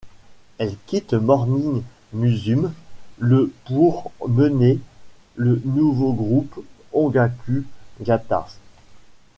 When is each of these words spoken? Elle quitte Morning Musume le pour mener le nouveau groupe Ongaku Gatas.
Elle 0.57 0.75
quitte 0.87 1.13
Morning 1.13 1.83
Musume 2.13 2.73
le 3.19 3.53
pour 3.65 4.11
mener 4.27 4.79
le 5.35 5.61
nouveau 5.63 6.11
groupe 6.13 6.65
Ongaku 6.91 7.63
Gatas. 8.01 8.57